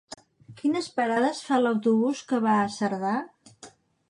Quines 0.61 0.87
parades 0.95 1.41
fa 1.49 1.59
l'autobús 1.67 2.25
que 2.33 2.41
va 2.49 2.57
a 2.65 2.73
Cerdà? 2.79 3.15